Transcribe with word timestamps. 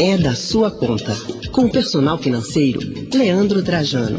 É 0.00 0.16
da 0.16 0.34
sua 0.34 0.70
conta. 0.70 1.14
Com 1.52 1.66
o 1.66 1.70
personal 1.70 2.18
financeiro, 2.18 2.80
Leandro 3.14 3.62
Trajano. 3.62 4.18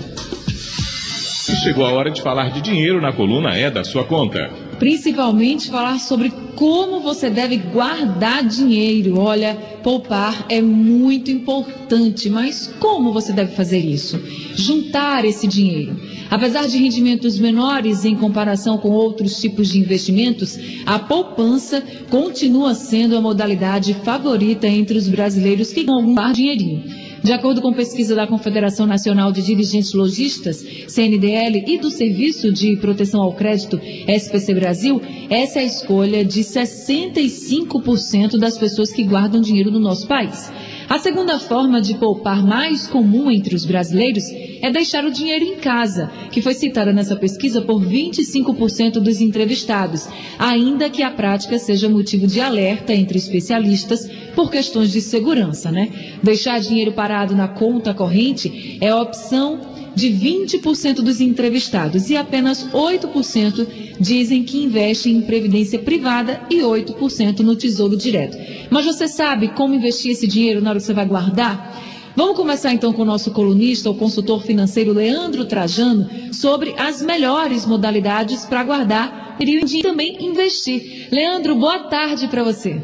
E 1.50 1.56
chegou 1.58 1.86
a 1.86 1.92
hora 1.92 2.10
de 2.10 2.22
falar 2.22 2.52
de 2.52 2.62
dinheiro 2.62 3.02
na 3.02 3.12
coluna 3.12 3.58
É 3.58 3.70
da 3.70 3.84
sua 3.84 4.04
conta. 4.04 4.50
Principalmente 4.80 5.70
falar 5.70 6.00
sobre 6.00 6.32
como 6.56 7.00
você 7.00 7.30
deve 7.30 7.58
guardar 7.58 8.44
dinheiro. 8.44 9.20
Olha, 9.20 9.56
poupar 9.84 10.46
é 10.50 10.62
muito 10.62 11.30
importante, 11.32 12.30
mas 12.30 12.68
como 12.80 13.12
você 13.12 13.34
deve 13.34 13.56
fazer 13.56 13.80
isso? 13.80 14.20
Juntar 14.56 15.26
esse 15.26 15.48
dinheiro. 15.48 16.00
Apesar 16.30 16.68
de 16.68 16.78
rendimentos 16.78 17.38
menores 17.38 18.06
em 18.06 18.16
comparação 18.16 18.78
com 18.78 18.90
outros 18.90 19.40
tipos 19.40 19.72
de 19.72 19.80
investimentos, 19.80 20.58
a 20.86 20.98
poupança 20.98 21.84
continua 22.10 22.74
sendo 22.74 23.16
a 23.16 23.22
modalidade 23.22 23.94
favorita 24.04 24.68
entre 24.68 24.98
os 24.98 25.08
brasileiros 25.08 25.72
que 25.72 25.84
ganham 25.84 26.00
algum 26.00 26.32
dinheirinho. 26.32 26.84
De 27.24 27.32
acordo 27.32 27.62
com 27.62 27.72
pesquisa 27.72 28.14
da 28.14 28.28
Confederação 28.28 28.86
Nacional 28.86 29.32
de 29.32 29.42
Dirigentes 29.42 29.94
Logistas, 29.94 30.58
CNDL, 30.90 31.64
e 31.66 31.78
do 31.78 31.90
Serviço 31.90 32.52
de 32.52 32.76
Proteção 32.76 33.22
ao 33.22 33.32
Crédito, 33.32 33.80
SPC 34.06 34.54
Brasil, 34.54 35.02
essa 35.30 35.60
é 35.60 35.62
a 35.62 35.66
escolha 35.66 36.26
de 36.26 36.42
65% 36.42 38.38
das 38.38 38.58
pessoas 38.58 38.92
que 38.92 39.06
guardam 39.06 39.40
dinheiro 39.40 39.72
no 39.72 39.80
nosso 39.80 40.06
país. 40.06 40.52
A 40.90 41.00
segunda 41.00 41.40
forma 41.40 41.82
de 41.82 41.96
poupar 41.96 42.46
mais 42.46 42.88
comum 42.88 43.32
entre 43.32 43.56
os 43.56 43.66
brasileiros 43.66 44.24
é 44.62 44.70
deixar 44.70 45.06
o 45.06 45.12
dinheiro 45.12 45.44
em 45.44 45.56
casa, 45.56 46.12
que 46.32 46.42
foi 46.42 46.54
citada 46.54 46.94
nessa 46.94 47.16
pesquisa 47.16 47.62
por 47.62 47.82
25% 47.82 48.94
dos 49.00 49.22
entrevistados, 49.22 50.08
ainda 50.38 50.90
que 50.90 51.02
a 51.02 51.12
prática 51.12 51.58
seja 51.58 51.90
motivo 51.90 52.28
de 52.28 52.40
alerta 52.40 52.94
entre 52.94 53.18
especialistas 53.18 54.10
por 54.36 54.52
questões 54.52 54.92
de 54.92 55.02
segurança, 55.02 55.72
né? 55.72 55.90
Deixar 56.22 56.60
dinheiro 56.60 56.92
parado 56.92 57.36
na 57.36 57.48
conta 57.48 57.94
corrente 57.94 58.78
é 58.82 58.90
a 58.90 59.02
opção 59.02 59.73
de 59.96 60.10
20% 60.10 60.96
dos 60.96 61.22
entrevistados 61.22 62.10
e 62.10 62.18
apenas 62.18 62.68
8% 62.72 63.96
dizem 64.00 64.44
que 64.44 64.64
investem 64.64 65.18
em 65.18 65.22
previdência 65.22 65.80
privada 65.80 66.42
e 66.50 66.62
8% 66.62 67.40
no 67.40 67.56
tesouro 67.56 67.96
direto. 67.96 68.38
Mas 68.70 68.86
você 68.86 69.08
sabe 69.08 69.50
como 69.50 69.74
investir 69.74 70.12
esse 70.12 70.28
dinheiro 70.28 70.62
na 70.62 70.72
hora 70.72 70.80
que 70.80 70.86
você 70.86 70.94
vai 70.94 71.06
guardar? 71.06 71.82
Vamos 72.16 72.36
começar 72.36 72.72
então 72.72 72.94
com 72.94 73.02
o 73.02 73.06
nosso 73.06 73.34
colunista, 73.34 73.90
o 73.90 73.98
consultor 73.98 74.44
financeiro 74.44 74.94
Leandro 74.94 75.46
Trajano, 75.46 76.08
sobre 76.32 76.76
as 76.78 77.02
melhores 77.02 77.66
modalidades 77.66 78.46
para 78.46 78.64
guardar 78.64 79.36
e 79.40 79.82
também 79.82 80.24
investir. 80.24 81.08
Leandro, 81.12 81.56
boa 81.56 81.80
tarde 81.90 82.28
para 82.28 82.44
você. 82.44 82.80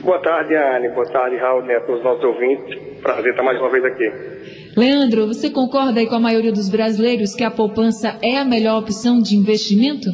Boa 0.00 0.18
tarde, 0.18 0.56
Anne. 0.56 0.88
Boa 0.88 1.06
tarde, 1.06 1.36
Raul, 1.36 1.62
né, 1.62 1.76
a 1.76 1.80
todos 1.82 1.98
os 1.98 2.04
nossos 2.04 2.24
ouvintes. 2.24 2.76
Prazer 3.02 3.30
estar 3.30 3.42
mais 3.42 3.58
uma 3.60 3.70
vez 3.70 3.84
aqui. 3.84 4.10
Leandro, 4.76 5.26
você 5.26 5.50
concorda 5.50 6.00
aí 6.00 6.06
com 6.06 6.14
a 6.14 6.20
maioria 6.20 6.52
dos 6.52 6.68
brasileiros 6.68 7.34
que 7.34 7.44
a 7.44 7.50
poupança 7.50 8.16
é 8.22 8.38
a 8.38 8.44
melhor 8.44 8.78
opção 8.78 9.20
de 9.20 9.36
investimento? 9.36 10.08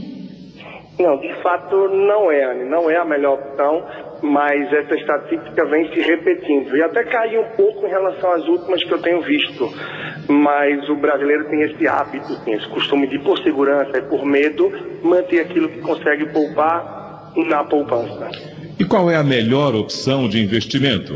Não, 0.99 1.17
de 1.21 1.33
fato 1.43 1.77
não 1.89 2.31
é, 2.31 2.45
Anne. 2.45 2.69
Não 2.69 2.91
é 2.91 2.97
a 2.97 3.05
melhor 3.05 3.39
opção, 3.39 3.85
mas 4.21 4.73
essa 4.73 4.95
estatística 4.97 5.65
vem 5.67 5.89
se 5.93 6.01
repetindo. 6.01 6.77
E 6.77 6.83
até 6.83 7.05
caiu 7.05 7.43
um 7.43 7.57
pouco 7.57 7.87
em 7.87 7.89
relação 7.89 8.33
às 8.33 8.45
últimas 8.49 8.83
que 8.83 8.93
eu 8.93 9.01
tenho 9.01 9.23
visto. 9.23 9.73
Mas 10.29 10.89
o 10.89 10.97
brasileiro 10.97 11.49
tem 11.49 11.63
esse 11.63 11.87
hábito, 11.87 12.37
tem 12.45 12.55
esse 12.55 12.69
costume 12.69 13.07
de, 13.07 13.19
por 13.21 13.39
segurança 13.39 13.97
e 13.97 14.03
por 14.03 14.25
medo, 14.25 14.73
manter 15.03 15.41
aquilo 15.41 15.69
que 15.69 15.81
consegue 15.81 16.27
poupar 16.33 17.33
na 17.37 17.63
poupança. 17.63 18.29
E 18.79 18.85
qual 18.85 19.09
é 19.09 19.17
a 19.17 19.23
melhor 19.23 19.75
opção 19.77 20.29
de 20.29 20.43
investimento? 20.43 21.15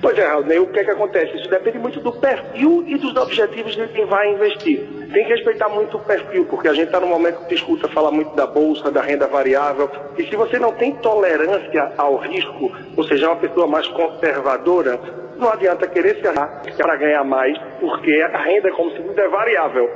Pois 0.00 0.18
é, 0.18 0.26
Raul, 0.26 0.44
o 0.62 0.66
que 0.68 0.80
é 0.80 0.84
que 0.84 0.90
acontece? 0.90 1.36
Isso 1.36 1.48
depende 1.48 1.78
muito 1.78 2.00
do 2.00 2.12
perfil 2.12 2.84
e 2.86 2.96
dos 2.96 3.16
objetivos 3.16 3.74
de 3.74 3.88
quem 3.88 4.04
vai 4.04 4.32
investir. 4.32 4.86
Tem 5.12 5.24
que 5.24 5.30
respeitar 5.32 5.68
muito 5.68 5.96
o 5.96 6.00
perfil, 6.00 6.44
porque 6.44 6.68
a 6.68 6.74
gente 6.74 6.86
está 6.86 7.00
no 7.00 7.06
momento 7.06 7.46
que 7.46 7.54
escuta 7.54 7.88
falar 7.88 8.10
muito 8.10 8.34
da 8.34 8.46
bolsa, 8.46 8.90
da 8.90 9.00
renda 9.00 9.26
variável, 9.26 9.90
e 10.18 10.24
se 10.24 10.36
você 10.36 10.58
não 10.58 10.72
tem 10.72 10.94
tolerância 10.96 11.92
ao 11.96 12.16
risco, 12.16 12.72
ou 12.96 13.04
seja, 13.04 13.26
é 13.26 13.28
uma 13.28 13.36
pessoa 13.36 13.66
mais 13.66 13.86
conservadora, 13.88 15.00
não 15.38 15.50
adianta 15.50 15.86
querer 15.86 16.20
se 16.20 16.26
arrar 16.26 16.62
para 16.76 16.96
ganhar 16.96 17.24
mais, 17.24 17.56
porque 17.80 18.12
a 18.32 18.38
renda, 18.38 18.70
como 18.72 18.90
se 18.90 19.02
diz, 19.02 19.16
é 19.16 19.28
variável. 19.28 19.90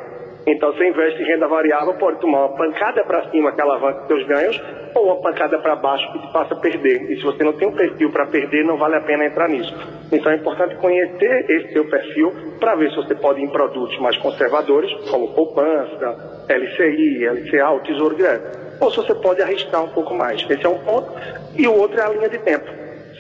Então, 0.47 0.73
você 0.73 0.89
investe 0.89 1.23
em 1.23 1.27
renda 1.27 1.47
variável, 1.47 1.95
pode 1.95 2.19
tomar 2.21 2.47
uma 2.47 2.57
pancada 2.57 3.05
para 3.05 3.31
cima 3.31 3.53
que 3.53 3.61
alavanca 3.61 4.07
seus 4.07 4.27
ganhos, 4.27 4.61
ou 4.95 5.07
uma 5.07 5.21
pancada 5.21 5.59
para 5.59 5.77
baixo 5.77 6.11
que 6.13 6.19
te 6.19 6.33
faça 6.33 6.57
perder. 6.57 7.11
E 7.11 7.17
se 7.17 7.23
você 7.23 7.45
não 7.45 7.53
tem 7.53 7.69
um 7.69 7.73
perfil 7.73 8.11
para 8.11 8.27
perder, 8.27 8.65
não 8.65 8.77
vale 8.77 8.97
a 8.97 9.01
pena 9.01 9.27
entrar 9.27 9.49
nisso. 9.49 9.75
Então, 10.11 10.33
é 10.33 10.37
importante 10.37 10.77
conhecer 10.77 11.51
esse 11.51 11.73
seu 11.73 11.85
perfil 11.89 12.33
para 12.59 12.75
ver 12.75 12.91
se 12.91 12.97
você 12.97 13.15
pode 13.15 13.41
ir 13.41 13.45
em 13.45 13.49
produtos 13.49 13.99
mais 14.01 14.17
conservadores, 14.17 14.91
como 15.11 15.35
poupança, 15.35 16.45
LCI, 16.49 17.27
LCA, 17.27 17.81
Tesouro 17.85 18.17
Direto. 18.17 18.59
Ou 18.81 18.91
se 18.91 18.97
você 18.97 19.15
pode 19.15 19.43
arriscar 19.43 19.85
um 19.85 19.89
pouco 19.89 20.15
mais. 20.15 20.43
Esse 20.49 20.65
é 20.65 20.69
um 20.69 20.79
ponto. 20.79 21.13
E 21.57 21.69
o 21.69 21.75
outro 21.75 22.01
é 22.01 22.05
a 22.05 22.09
linha 22.09 22.29
de 22.29 22.39
tempo. 22.39 22.67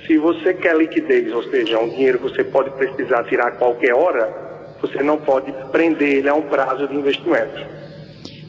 Se 0.06 0.16
você 0.18 0.54
quer 0.54 0.74
liquidez, 0.74 1.32
ou 1.32 1.42
seja, 1.44 1.78
um 1.78 1.88
dinheiro 1.88 2.18
que 2.18 2.24
você 2.24 2.42
pode 2.42 2.70
precisar 2.70 3.22
tirar 3.24 3.48
a 3.48 3.52
qualquer 3.52 3.94
hora, 3.94 4.49
você 4.80 5.02
não 5.02 5.18
pode 5.18 5.52
prender 5.70 6.18
ele 6.18 6.28
a 6.28 6.34
um 6.34 6.42
prazo 6.42 6.88
de 6.88 6.94
investimento. 6.94 7.80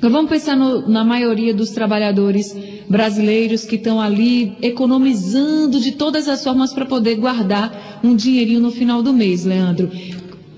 Vamos 0.02 0.32
pensar 0.32 0.56
no, 0.56 0.88
na 0.90 1.04
maioria 1.04 1.54
dos 1.54 1.70
trabalhadores 1.70 2.56
brasileiros 2.90 3.66
que 3.66 3.76
estão 3.76 4.02
ali 4.02 4.58
economizando 4.62 5.80
de 5.80 5.92
todas 5.92 6.28
as 6.28 6.44
formas 6.44 6.74
para 6.74 6.86
poder 6.86 7.16
guardar 7.16 8.00
um 8.04 8.16
dinheirinho 8.16 8.60
no 8.60 8.72
final 8.72 9.04
do 9.04 9.14
mês, 9.14 9.46
Leandro. 9.46 9.92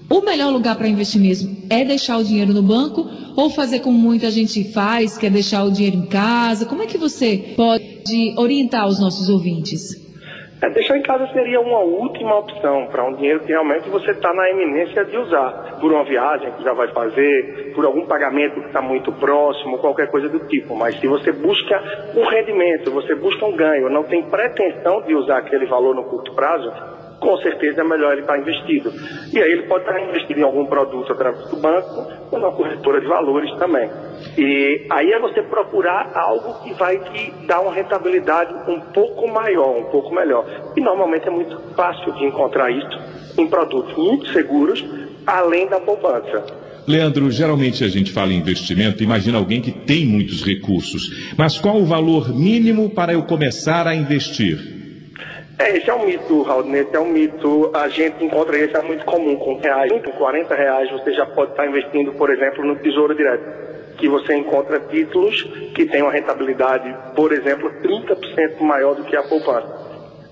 O 0.10 0.22
melhor 0.22 0.52
lugar 0.54 0.78
para 0.78 0.88
investir 0.88 1.20
mesmo 1.20 1.58
é 1.70 1.84
deixar 1.84 2.18
o 2.18 2.24
dinheiro 2.24 2.54
no 2.54 2.62
banco 2.62 3.10
ou 3.36 3.50
fazer 3.50 3.80
como 3.80 3.98
muita 3.98 4.32
gente 4.32 4.64
faz, 4.72 5.18
que 5.18 5.26
é 5.26 5.30
deixar 5.30 5.64
o 5.64 5.72
dinheiro 5.72 5.98
em 5.98 6.06
casa? 6.06 6.66
Como 6.66 6.84
é 6.84 6.86
que 6.86 6.98
você 6.98 7.54
pode 7.58 8.34
orientar 8.38 8.88
os 8.88 9.00
nossos 9.00 9.28
ouvintes? 9.28 10.03
É, 10.64 10.70
deixar 10.70 10.98
em 10.98 11.02
casa 11.02 11.28
seria 11.34 11.60
uma 11.60 11.80
última 11.80 12.38
opção 12.38 12.86
para 12.86 13.04
um 13.04 13.14
dinheiro 13.16 13.42
que 13.42 13.52
realmente 13.52 13.90
você 13.90 14.12
está 14.12 14.34
na 14.34 14.50
iminência 14.50 15.04
de 15.04 15.18
usar, 15.18 15.78
por 15.82 15.92
uma 15.92 16.06
viagem 16.06 16.54
que 16.54 16.64
já 16.64 16.72
vai 16.72 16.88
fazer, 16.88 17.74
por 17.76 17.84
algum 17.84 18.06
pagamento 18.06 18.62
que 18.62 18.68
está 18.68 18.82
muito 18.82 19.12
próximo, 19.12 19.78
qualquer 19.80 20.10
coisa 20.10 20.30
do 20.30 20.40
tipo. 20.48 20.74
Mas 20.74 20.98
se 21.02 21.06
você 21.06 21.34
busca 21.34 21.84
um 22.16 22.24
rendimento, 22.24 22.92
você 22.92 23.14
busca 23.14 23.46
um 23.46 23.52
ganho, 23.52 23.90
não 23.90 24.04
tem 24.04 24.24
pretensão 24.24 25.02
de 25.02 25.14
usar 25.14 25.40
aquele 25.40 25.66
valor 25.66 25.94
no 25.96 26.06
curto 26.06 26.34
prazo, 26.34 26.72
com 27.24 27.38
certeza 27.38 27.82
é 27.82 27.84
melhor 27.84 28.12
ele 28.12 28.22
estar 28.22 28.38
investido. 28.38 28.94
E 29.32 29.42
aí 29.42 29.52
ele 29.52 29.64
pode 29.64 29.86
estar 29.86 30.00
investido 30.00 30.42
em 30.42 30.44
algum 30.44 30.66
produto 30.66 31.14
através 31.14 31.50
do 31.50 31.56
banco 31.56 32.06
ou 32.30 32.40
na 32.40 32.52
corretora 32.52 33.00
de 33.00 33.08
valores 33.08 33.50
também. 33.58 33.90
E 34.38 34.86
aí 34.90 35.12
é 35.12 35.20
você 35.20 35.42
procurar 35.42 36.12
algo 36.14 36.64
que 36.64 36.74
vai 36.74 37.00
te 37.00 37.32
dar 37.48 37.62
uma 37.62 37.74
rentabilidade 37.74 38.54
um 38.70 38.80
pouco 38.94 39.28
maior, 39.30 39.78
um 39.78 39.86
pouco 39.86 40.14
melhor. 40.14 40.46
E 40.76 40.82
normalmente 40.82 41.28
é 41.28 41.32
muito 41.32 41.58
fácil 41.76 42.12
de 42.14 42.26
encontrar 42.26 42.70
isso 42.70 43.00
em 43.38 43.48
produtos 43.48 43.96
muito 43.96 44.28
seguros, 44.34 44.84
além 45.26 45.68
da 45.68 45.80
poupança. 45.80 46.44
Leandro, 46.86 47.32
geralmente 47.32 47.82
a 47.86 47.88
gente 47.88 48.12
fala 48.12 48.34
em 48.34 48.38
investimento, 48.38 49.02
imagina 49.02 49.38
alguém 49.38 49.62
que 49.62 49.72
tem 49.72 50.06
muitos 50.06 50.44
recursos. 50.44 51.34
Mas 51.38 51.58
qual 51.58 51.78
o 51.78 51.86
valor 51.86 52.36
mínimo 52.36 52.90
para 52.90 53.14
eu 53.14 53.24
começar 53.24 53.88
a 53.88 53.96
investir? 53.96 54.73
É, 55.60 55.78
esse 55.78 55.88
é 55.88 55.94
um 55.94 56.06
mito, 56.06 56.42
Raul, 56.42 56.76
esse 56.76 56.96
é 56.96 57.00
um 57.00 57.10
mito. 57.10 57.72
A 57.76 57.88
gente 57.88 58.24
encontra 58.24 58.58
isso, 58.58 58.76
é 58.76 58.82
muito 58.82 59.06
comum, 59.06 59.36
com 59.36 59.56
reais, 59.58 59.92
com 59.92 60.12
40 60.12 60.56
reais 60.56 60.90
você 60.92 61.12
já 61.14 61.26
pode 61.28 61.52
estar 61.52 61.68
investindo, 61.68 62.12
por 62.14 62.32
exemplo, 62.32 62.66
no 62.66 62.76
Tesouro 62.78 63.14
Direto. 63.14 63.64
Que 63.98 64.08
você 64.08 64.36
encontra 64.36 64.80
títulos 64.80 65.44
que 65.76 65.86
têm 65.86 66.02
uma 66.02 66.12
rentabilidade, 66.12 66.94
por 67.16 67.32
exemplo, 67.32 67.72
30% 67.84 68.60
maior 68.62 68.96
do 68.96 69.04
que 69.04 69.16
a 69.16 69.22
poupança. 69.24 69.84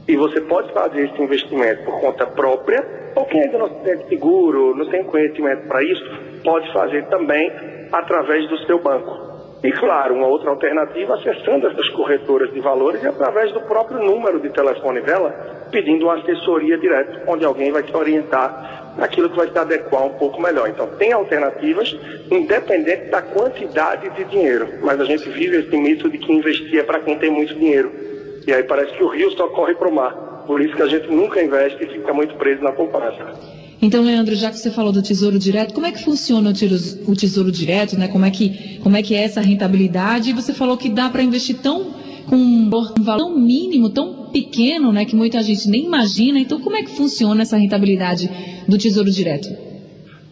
E 0.08 0.16
você 0.16 0.42
pode 0.42 0.74
fazer 0.74 1.06
esse 1.06 1.22
investimento 1.22 1.84
por 1.84 2.02
conta 2.02 2.26
própria, 2.26 2.84
ou 3.16 3.26
quem 3.26 3.44
ainda 3.44 3.60
não 3.60 3.70
tem 3.70 3.98
seguro, 4.08 4.76
não 4.76 4.90
tem 4.90 5.04
conhecimento 5.04 5.68
para 5.68 5.84
isso, 5.84 6.04
pode 6.44 6.72
fazer 6.74 7.06
também 7.06 7.52
através 7.92 8.50
do 8.50 8.58
seu 8.66 8.80
banco. 8.80 9.31
E, 9.64 9.72
claro, 9.74 10.16
uma 10.16 10.26
outra 10.26 10.50
alternativa, 10.50 11.14
acessando 11.14 11.68
essas 11.68 11.88
corretoras 11.90 12.52
de 12.52 12.60
valores 12.60 13.04
e 13.04 13.08
através 13.08 13.52
do 13.52 13.62
próprio 13.62 14.00
número 14.04 14.40
de 14.40 14.50
telefone 14.50 15.02
dela, 15.02 15.30
pedindo 15.70 16.06
uma 16.06 16.16
assessoria 16.16 16.80
direta, 16.80 17.24
onde 17.28 17.46
alguém 17.46 17.72
vai 17.72 17.84
te 17.84 17.96
orientar 17.96 18.96
naquilo 18.98 19.30
que 19.30 19.38
vai 19.38 19.48
te 19.48 19.58
adequar 19.58 20.04
um 20.04 20.14
pouco 20.14 20.42
melhor. 20.42 20.68
Então, 20.68 20.88
tem 20.98 21.14
alternativas, 21.14 21.96
independente 22.32 23.12
da 23.12 23.22
quantidade 23.22 24.10
de 24.10 24.24
dinheiro. 24.24 24.68
Mas 24.82 25.00
a 25.00 25.06
gente 25.06 25.30
vive 25.30 25.60
esse 25.60 25.78
mito 25.78 26.10
de 26.10 26.18
que 26.18 26.34
investir 26.34 26.80
é 26.80 26.84
para 26.84 27.00
quem 27.00 27.20
tem 27.20 27.30
muito 27.30 27.54
dinheiro. 27.54 27.92
E 28.48 28.52
aí 28.52 28.64
parece 28.64 28.94
que 28.94 29.04
o 29.04 29.10
rio 29.10 29.30
só 29.32 29.48
corre 29.50 29.76
para 29.76 29.88
o 29.88 29.94
mar. 29.94 30.44
Por 30.48 30.60
isso 30.60 30.76
que 30.76 30.82
a 30.82 30.88
gente 30.88 31.08
nunca 31.08 31.42
investe 31.42 31.84
e 31.84 31.88
fica 31.88 32.12
muito 32.12 32.36
preso 32.36 32.64
na 32.64 32.72
poupança. 32.72 33.61
Então, 33.82 34.04
Leandro, 34.04 34.36
já 34.36 34.52
que 34.52 34.60
você 34.60 34.70
falou 34.70 34.92
do 34.92 35.02
Tesouro 35.02 35.40
Direto, 35.40 35.74
como 35.74 35.88
é 35.88 35.92
que 35.92 36.04
funciona 36.04 36.52
o 37.08 37.16
Tesouro 37.16 37.52
Direto, 37.52 37.98
né? 37.98 38.08
Como 38.08 38.26
é 38.26 38.30
que, 38.30 38.80
como 38.84 38.96
é, 38.96 39.02
que 39.02 39.16
é 39.16 39.24
essa 39.24 39.42
rentabilidade? 39.42 40.30
E 40.30 40.34
você 40.34 40.54
falou 40.54 40.78
que 40.78 40.88
dá 40.88 41.10
para 41.10 41.24
investir 41.24 41.58
tão 41.62 42.00
com 42.30 42.36
um 42.36 42.70
valor 43.04 43.26
tão 43.26 43.38
mínimo, 43.38 43.90
tão 43.90 44.30
pequeno, 44.32 44.94
né, 44.94 45.04
que 45.06 45.16
muita 45.16 45.42
gente 45.42 45.68
nem 45.70 45.86
imagina. 45.86 46.40
Então, 46.40 46.62
como 46.62 46.78
é 46.78 46.84
que 46.84 46.96
funciona 46.96 47.42
essa 47.42 47.58
rentabilidade 47.58 48.30
do 48.68 48.78
Tesouro 48.78 49.10
Direto? 49.10 49.50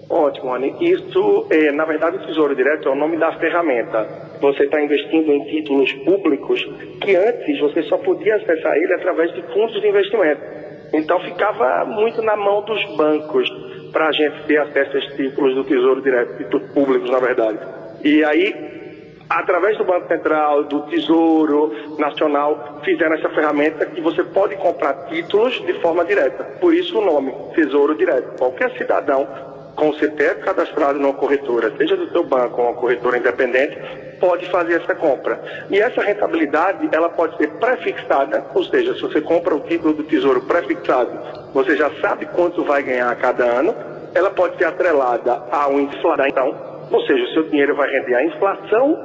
Ótimo, 0.09 0.53
Anne. 0.53 0.73
Isso, 0.79 1.45
é, 1.51 1.71
na 1.71 1.85
verdade, 1.85 2.17
o 2.17 2.25
Tesouro 2.25 2.55
Direto 2.55 2.89
é 2.89 2.91
o 2.91 2.95
nome 2.95 3.17
da 3.17 3.31
ferramenta. 3.33 4.07
Você 4.41 4.63
está 4.63 4.81
investindo 4.81 5.31
em 5.31 5.43
títulos 5.45 5.91
públicos 6.05 6.59
que 7.01 7.15
antes 7.15 7.59
você 7.59 7.83
só 7.83 7.97
podia 7.97 8.35
acessar 8.37 8.75
ele 8.77 8.93
através 8.93 9.33
de 9.33 9.41
fundos 9.53 9.79
de 9.81 9.87
investimento. 9.87 10.58
Então 10.93 11.19
ficava 11.21 11.85
muito 11.85 12.21
na 12.21 12.35
mão 12.35 12.63
dos 12.63 12.83
bancos 12.95 13.49
para 13.91 14.07
a 14.07 14.11
gente 14.11 14.43
ter 14.43 14.57
acesso 14.57 14.95
a 14.95 14.99
esses 14.99 15.15
títulos 15.15 15.55
do 15.55 15.63
Tesouro 15.63 16.01
Direto, 16.01 16.37
títulos 16.37 16.71
públicos, 16.71 17.09
na 17.09 17.19
verdade. 17.19 17.59
E 18.03 18.23
aí, 18.23 19.15
através 19.29 19.77
do 19.77 19.83
Banco 19.83 20.07
Central, 20.07 20.63
do 20.63 20.81
Tesouro 20.83 21.71
Nacional, 21.97 22.79
fizeram 22.83 23.15
essa 23.15 23.29
ferramenta 23.29 23.85
que 23.85 24.01
você 24.01 24.23
pode 24.23 24.55
comprar 24.57 25.05
títulos 25.07 25.53
de 25.65 25.73
forma 25.81 26.05
direta. 26.05 26.43
Por 26.59 26.73
isso 26.73 26.97
o 26.97 27.05
nome, 27.05 27.33
Tesouro 27.55 27.95
Direto. 27.95 28.37
Qualquer 28.37 28.71
cidadão 28.77 29.27
com 29.75 29.89
o 29.89 29.95
CPF 29.95 30.41
cadastrado 30.41 30.99
numa 30.99 31.13
corretora, 31.13 31.73
seja 31.77 31.95
do 31.95 32.09
seu 32.11 32.23
banco 32.23 32.61
ou 32.61 32.67
uma 32.67 32.75
corretora 32.75 33.17
independente, 33.17 33.77
pode 34.19 34.45
fazer 34.49 34.81
essa 34.81 34.95
compra. 34.95 35.41
E 35.69 35.79
essa 35.79 36.01
rentabilidade, 36.01 36.89
ela 36.91 37.09
pode 37.09 37.37
ser 37.37 37.49
pré-fixada, 37.53 38.45
ou 38.53 38.63
seja, 38.63 38.93
se 38.93 39.01
você 39.01 39.21
compra 39.21 39.55
o 39.55 39.61
título 39.61 39.93
do 39.93 40.03
Tesouro 40.03 40.41
pré-fixado, 40.41 41.11
você 41.53 41.75
já 41.75 41.89
sabe 42.01 42.25
quanto 42.27 42.63
vai 42.63 42.83
ganhar 42.83 43.09
a 43.09 43.15
cada 43.15 43.43
ano, 43.43 43.75
ela 44.13 44.29
pode 44.29 44.57
ser 44.57 44.65
atrelada 44.65 45.43
a 45.51 45.67
um 45.67 45.79
inflação, 45.79 46.55
ou 46.91 47.01
seja, 47.05 47.23
o 47.23 47.33
seu 47.33 47.43
dinheiro 47.43 47.75
vai 47.75 47.89
render 47.89 48.15
a 48.15 48.25
inflação 48.25 48.97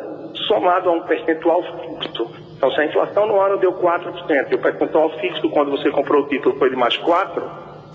somado 0.48 0.88
a 0.88 0.92
um 0.92 1.02
percentual 1.02 1.62
fixo. 1.62 2.30
Então, 2.56 2.70
se 2.70 2.80
a 2.80 2.86
inflação 2.86 3.26
no 3.26 3.40
ano 3.40 3.58
deu 3.58 3.72
4% 3.72 4.50
e 4.50 4.54
o 4.54 4.58
percentual 4.58 5.10
fixo 5.18 5.48
quando 5.50 5.70
você 5.70 5.90
comprou 5.90 6.22
o 6.22 6.28
título 6.28 6.56
foi 6.58 6.70
de 6.70 6.76
mais 6.76 6.96
4%, 6.98 7.42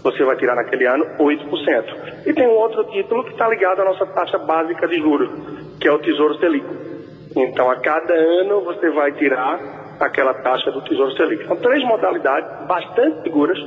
você 0.04 0.24
vai 0.24 0.36
tirar 0.38 0.56
naquele 0.56 0.86
ano 0.86 1.06
8%. 1.18 2.26
E 2.26 2.34
tem 2.34 2.48
um 2.48 2.52
outro 2.52 2.84
título 2.86 3.24
que 3.24 3.32
está 3.32 3.48
ligado 3.48 3.82
à 3.82 3.86
nossa 3.86 4.06
taxa 4.06 4.38
básica 4.38 4.88
de 4.88 4.98
juros, 4.98 5.30
que 5.80 5.88
é 5.88 5.92
o 5.92 6.00
Tesouro 6.00 6.38
Selic. 6.40 6.89
Então, 7.44 7.70
a 7.70 7.78
cada 7.78 8.14
ano 8.14 8.62
você 8.62 8.90
vai 8.90 9.12
tirar 9.14 9.98
aquela 10.00 10.34
taxa 10.34 10.72
do 10.72 10.82
Tesouro 10.82 11.16
Selic. 11.16 11.46
São 11.48 11.56
três 11.58 11.84
modalidades 11.84 12.68
bastante 12.68 13.24
seguras, 13.24 13.58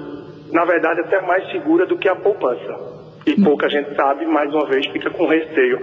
na 0.52 0.64
verdade 0.64 1.00
até 1.00 1.20
mais 1.22 1.50
segura 1.50 1.86
do 1.86 1.96
que 1.96 2.08
a 2.08 2.16
poupança. 2.16 2.92
E 3.26 3.40
pouca 3.40 3.68
gente 3.68 3.94
sabe, 3.94 4.26
mais 4.26 4.52
uma 4.52 4.66
vez, 4.66 4.86
fica 4.88 5.08
com 5.10 5.26
receio. 5.26 5.80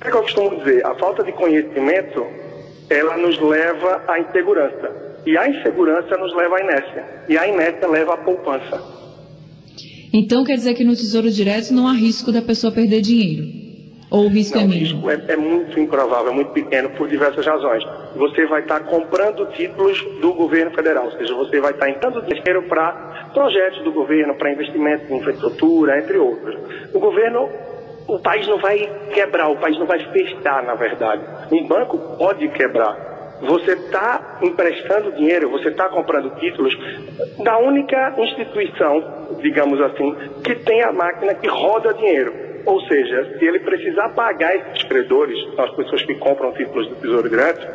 É 0.00 0.10
que 0.10 0.16
eu 0.16 0.22
costumo 0.22 0.56
dizer, 0.56 0.86
a 0.86 0.94
falta 0.94 1.22
de 1.22 1.32
conhecimento, 1.32 2.24
ela 2.88 3.16
nos 3.16 3.38
leva 3.40 4.02
à 4.08 4.18
insegurança. 4.18 5.20
E 5.26 5.36
a 5.36 5.48
insegurança 5.48 6.16
nos 6.16 6.34
leva 6.34 6.56
à 6.56 6.60
inércia. 6.60 7.04
E 7.28 7.36
a 7.36 7.46
inércia 7.46 7.88
leva 7.88 8.14
à 8.14 8.16
poupança. 8.16 8.80
Então 10.12 10.44
quer 10.44 10.56
dizer 10.56 10.74
que 10.74 10.84
no 10.84 10.94
Tesouro 10.94 11.30
Direto 11.30 11.72
não 11.72 11.86
há 11.88 11.92
risco 11.92 12.30
da 12.32 12.42
pessoa 12.42 12.72
perder 12.72 13.00
dinheiro? 13.00 13.61
Ou 14.12 14.26
o 14.26 14.28
risco 14.28 14.58
não, 14.58 14.64
é 14.64 14.68
mínimo? 14.68 15.10
É, 15.10 15.18
é, 15.28 15.36
muito 15.36 15.80
improvável, 15.80 16.30
é 16.30 16.34
muito 16.34 16.52
pequeno, 16.52 16.90
por 16.90 17.08
diversas 17.08 17.46
razões. 17.46 17.82
Você 18.14 18.44
vai 18.44 18.60
estar 18.60 18.80
comprando 18.80 19.46
títulos 19.52 19.98
do 20.20 20.34
governo 20.34 20.70
federal, 20.72 21.06
ou 21.06 21.12
seja, 21.12 21.34
você 21.34 21.58
vai 21.60 21.72
estar 21.72 21.88
entrando 21.88 22.20
dinheiro 22.20 22.62
para 22.64 23.30
projetos 23.32 23.82
do 23.82 23.90
governo, 23.90 24.34
para 24.34 24.52
investimentos 24.52 25.10
em 25.10 25.16
infraestrutura, 25.16 25.98
entre 25.98 26.18
outros. 26.18 26.58
O 26.92 26.98
governo 26.98 27.48
o 28.06 28.18
país 28.18 28.46
não 28.46 28.58
vai 28.58 28.78
quebrar, 29.14 29.48
o 29.48 29.56
país 29.56 29.78
não 29.78 29.86
vai 29.86 29.98
fechar, 30.12 30.62
na 30.62 30.74
verdade. 30.74 31.22
Um 31.50 31.66
banco 31.66 31.96
pode 32.18 32.46
quebrar, 32.48 33.38
você 33.40 33.72
está 33.72 34.38
emprestando 34.42 35.12
dinheiro, 35.12 35.48
você 35.48 35.68
está 35.68 35.88
comprando 35.88 36.38
títulos 36.38 36.76
da 37.42 37.56
única 37.58 38.14
instituição, 38.18 39.38
digamos 39.40 39.80
assim, 39.80 40.14
que 40.44 40.54
tem 40.56 40.82
a 40.82 40.92
máquina 40.92 41.34
que 41.34 41.48
roda 41.48 41.94
dinheiro. 41.94 42.51
Ou 42.64 42.80
seja, 42.82 43.38
se 43.38 43.44
ele 43.44 43.60
precisar 43.60 44.10
pagar 44.10 44.54
esses 44.56 44.84
credores, 44.84 45.36
as 45.58 45.70
pessoas 45.74 46.02
que 46.02 46.14
compram 46.16 46.52
títulos 46.52 46.88
do 46.88 46.94
Tesouro 46.96 47.28
Direto, 47.28 47.66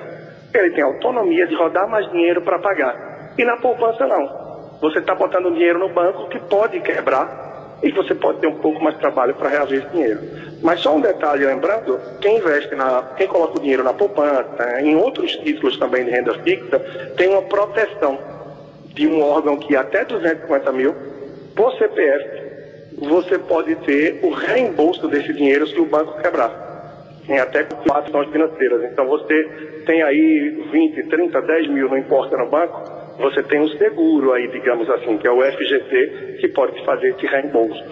ele 0.53 0.71
tem 0.71 0.83
autonomia 0.83 1.45
de 1.45 1.55
rodar 1.55 1.87
mais 1.89 2.09
dinheiro 2.11 2.41
para 2.41 2.59
pagar. 2.59 3.33
E 3.37 3.43
na 3.43 3.57
poupança 3.57 4.05
não. 4.07 4.47
Você 4.81 4.99
está 4.99 5.13
botando 5.15 5.51
dinheiro 5.51 5.79
no 5.79 5.89
banco 5.89 6.29
que 6.29 6.39
pode 6.39 6.79
quebrar 6.79 7.77
e 7.81 7.91
você 7.91 8.15
pode 8.15 8.39
ter 8.39 8.47
um 8.47 8.55
pouco 8.55 8.83
mais 8.83 8.95
de 8.95 9.01
trabalho 9.01 9.35
para 9.35 9.49
reaver 9.49 9.79
esse 9.79 9.89
dinheiro. 9.89 10.19
Mas 10.61 10.79
só 10.79 10.95
um 10.95 11.01
detalhe, 11.01 11.45
lembrando, 11.45 11.99
quem 12.19 12.37
investe 12.37 12.73
na, 12.75 13.13
quem 13.15 13.27
coloca 13.27 13.57
o 13.57 13.61
dinheiro 13.61 13.83
na 13.83 13.93
poupança, 13.93 14.81
em 14.81 14.95
outros 14.95 15.35
títulos 15.37 15.77
também 15.77 16.05
de 16.05 16.11
renda 16.11 16.33
fixa, 16.43 16.79
tem 17.15 17.29
uma 17.29 17.43
proteção 17.43 18.17
de 18.93 19.07
um 19.07 19.21
órgão 19.21 19.57
que 19.57 19.75
até 19.75 20.03
250 20.03 20.71
mil, 20.71 20.95
por 21.55 21.71
CPF, 21.77 22.36
você 22.97 23.37
pode 23.37 23.75
ter 23.85 24.19
o 24.23 24.31
reembolso 24.31 25.07
desse 25.07 25.31
dinheiro 25.33 25.67
se 25.67 25.79
o 25.79 25.85
banco 25.85 26.19
quebrar. 26.21 26.65
Em 27.29 27.39
até 27.39 27.63
quatro 27.63 28.09
ações 28.09 28.31
financeiras. 28.31 28.91
Então 28.91 29.05
você 29.07 29.83
tem 29.85 30.01
aí 30.01 30.65
20, 30.71 31.09
30, 31.09 31.41
10 31.41 31.69
mil, 31.69 31.89
não 31.89 31.97
importa 31.97 32.37
no 32.37 32.49
banco, 32.49 32.97
você 33.19 33.43
tem 33.43 33.59
um 33.59 33.67
seguro 33.69 34.33
aí, 34.33 34.47
digamos 34.47 34.89
assim, 34.89 35.17
que 35.17 35.27
é 35.27 35.31
o 35.31 35.41
FGT, 35.41 36.37
que 36.39 36.47
pode 36.49 36.83
fazer 36.85 37.09
esse 37.09 37.25
reembolso. 37.25 37.83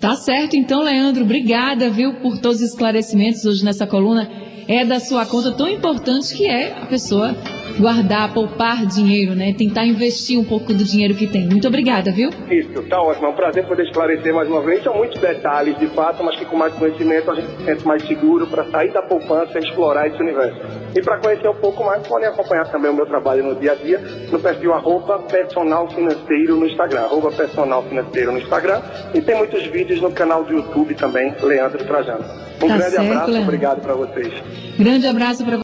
Tá 0.00 0.14
certo, 0.14 0.54
então, 0.54 0.82
Leandro, 0.82 1.24
obrigada, 1.24 1.90
viu, 1.90 2.14
por 2.22 2.40
todos 2.40 2.60
os 2.60 2.70
esclarecimentos 2.70 3.44
hoje 3.44 3.64
nessa 3.64 3.86
coluna. 3.86 4.30
É 4.68 4.84
da 4.84 5.00
sua 5.00 5.26
conta 5.26 5.56
tão 5.56 5.68
importante 5.68 6.36
que 6.36 6.46
é 6.46 6.72
a 6.72 6.86
pessoa 6.86 7.34
guardar, 7.78 8.32
poupar 8.32 8.86
dinheiro, 8.86 9.34
né? 9.34 9.52
Tentar 9.52 9.84
investir 9.84 10.38
um 10.38 10.44
pouco 10.44 10.72
do 10.72 10.84
dinheiro 10.84 11.14
que 11.14 11.26
tem. 11.26 11.46
Muito 11.46 11.66
obrigada, 11.68 12.10
viu? 12.10 12.30
Isso, 12.50 12.82
tá 12.84 13.00
ótimo. 13.00 13.26
É 13.26 13.30
um 13.30 13.34
prazer 13.34 13.66
poder 13.66 13.84
esclarecer 13.84 14.34
mais 14.34 14.48
uma 14.48 14.60
vez. 14.60 14.82
São 14.82 14.94
muitos 14.96 15.20
detalhes, 15.20 15.78
de 15.78 15.86
fato, 15.88 16.22
mas 16.22 16.36
que 16.36 16.44
com 16.44 16.56
mais 16.56 16.72
conhecimento 16.74 17.30
a 17.30 17.34
gente 17.34 17.48
se 17.56 17.64
sente 17.64 17.86
mais 17.86 18.06
seguro 18.06 18.46
para 18.46 18.64
sair 18.70 18.92
da 18.92 19.02
poupança 19.02 19.58
e 19.58 19.62
explorar 19.62 20.08
esse 20.08 20.20
universo. 20.20 20.60
E 20.94 21.02
para 21.02 21.18
conhecer 21.18 21.48
um 21.48 21.54
pouco 21.54 21.84
mais, 21.84 22.06
podem 22.06 22.28
acompanhar 22.28 22.64
também 22.70 22.90
o 22.90 22.94
meu 22.94 23.06
trabalho 23.06 23.44
no 23.44 23.54
dia 23.54 23.72
a 23.72 23.74
dia 23.74 24.00
no 24.30 24.38
perfil 24.38 24.72
arroba 24.74 25.18
personal 25.20 25.88
financeiro 25.90 26.56
no 26.56 26.66
Instagram. 26.66 27.00
Arroba 27.00 27.30
personal 27.32 27.82
financeiro 27.84 28.32
no 28.32 28.38
Instagram. 28.38 28.80
E 29.14 29.20
tem 29.20 29.36
muitos 29.36 29.64
vídeos 29.66 30.00
no 30.00 30.10
canal 30.10 30.44
do 30.44 30.52
YouTube 30.52 30.94
também, 30.94 31.34
Leandro 31.42 31.84
Trajano. 31.84 32.24
Um 32.62 32.66
tá 32.66 32.76
grande 32.76 32.90
certo, 32.90 33.06
abraço, 33.06 33.30
Leandro. 33.30 33.42
obrigado 33.42 33.80
para 33.80 33.94
vocês. 33.94 34.32
Grande 34.78 35.06
abraço 35.06 35.44
para 35.44 35.56